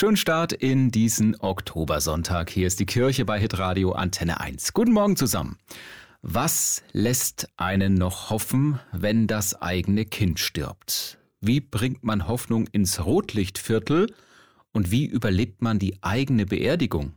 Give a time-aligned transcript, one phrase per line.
[0.00, 2.50] Schönen Start in diesen Oktobersonntag.
[2.50, 4.72] Hier ist die Kirche bei Hitradio Antenne 1.
[4.72, 5.58] Guten Morgen zusammen.
[6.22, 11.18] Was lässt einen noch hoffen, wenn das eigene Kind stirbt?
[11.40, 14.14] Wie bringt man Hoffnung ins Rotlichtviertel?
[14.70, 17.14] Und wie überlebt man die eigene Beerdigung?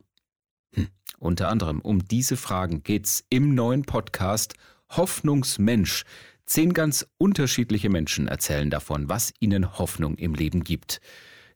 [0.73, 0.87] Hm.
[1.19, 4.55] Unter anderem um diese Fragen geht's im neuen Podcast
[4.89, 6.03] Hoffnungsmensch.
[6.47, 10.99] Zehn ganz unterschiedliche Menschen erzählen davon, was ihnen Hoffnung im Leben gibt.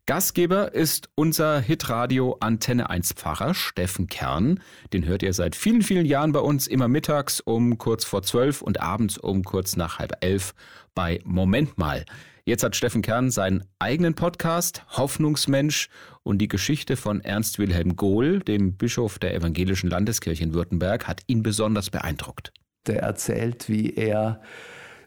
[0.08, 4.60] Gastgeber ist unser Hitradio Antenne 1 Pfarrer Steffen Kern.
[4.94, 8.62] Den hört ihr seit vielen, vielen Jahren bei uns immer mittags um kurz vor zwölf
[8.62, 10.54] und abends um kurz nach halb elf
[10.94, 12.06] bei Moment mal.
[12.44, 15.90] Jetzt hat Steffen Kern seinen eigenen Podcast Hoffnungsmensch
[16.22, 21.24] und die Geschichte von Ernst Wilhelm Gohl, dem Bischof der Evangelischen Landeskirche in Württemberg, hat
[21.26, 22.54] ihn besonders beeindruckt.
[22.86, 24.40] Der erzählt, wie er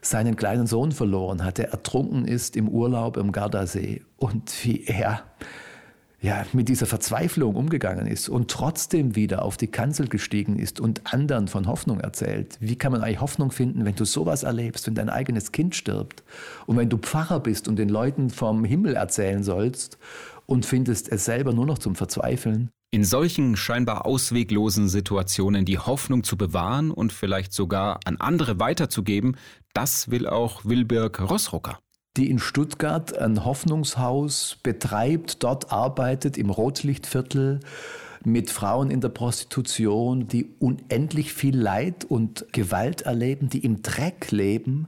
[0.01, 5.23] seinen kleinen Sohn verloren hat, der ertrunken ist im Urlaub im Gardasee und wie er
[6.21, 11.13] ja, mit dieser Verzweiflung umgegangen ist und trotzdem wieder auf die Kanzel gestiegen ist und
[11.13, 12.57] anderen von Hoffnung erzählt.
[12.59, 16.23] Wie kann man eigentlich Hoffnung finden, wenn du sowas erlebst, wenn dein eigenes Kind stirbt
[16.65, 19.97] und wenn du Pfarrer bist und den Leuten vom Himmel erzählen sollst
[20.49, 22.71] und findest es selber nur noch zum Verzweifeln?
[22.91, 29.37] In solchen scheinbar ausweglosen Situationen die Hoffnung zu bewahren und vielleicht sogar an andere weiterzugeben,
[29.73, 31.77] das will auch Wilberg Rossrucker.
[32.17, 37.59] Die in Stuttgart ein Hoffnungshaus betreibt, dort arbeitet im Rotlichtviertel
[38.25, 44.31] mit Frauen in der Prostitution, die unendlich viel Leid und Gewalt erleben, die im Dreck
[44.31, 44.87] leben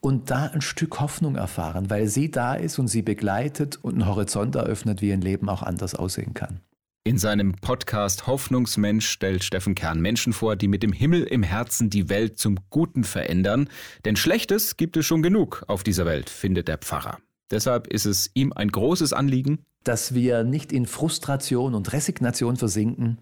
[0.00, 4.06] und da ein Stück Hoffnung erfahren, weil sie da ist und sie begleitet und einen
[4.06, 6.60] Horizont eröffnet, wie ein Leben auch anders aussehen kann.
[7.06, 11.88] In seinem Podcast Hoffnungsmensch stellt Steffen Kern Menschen vor, die mit dem Himmel im Herzen
[11.88, 13.68] die Welt zum Guten verändern.
[14.04, 17.18] Denn Schlechtes gibt es schon genug auf dieser Welt, findet der Pfarrer.
[17.52, 23.18] Deshalb ist es ihm ein großes Anliegen, dass wir nicht in Frustration und Resignation versinken,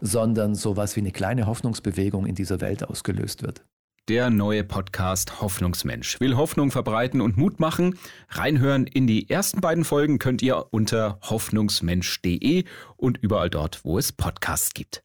[0.00, 3.64] sondern sowas wie eine kleine Hoffnungsbewegung in dieser Welt ausgelöst wird.
[4.10, 7.96] Der neue Podcast Hoffnungsmensch will Hoffnung verbreiten und Mut machen.
[8.28, 12.64] Reinhören in die ersten beiden Folgen könnt ihr unter hoffnungsmensch.de
[12.96, 15.04] und überall dort, wo es Podcasts gibt.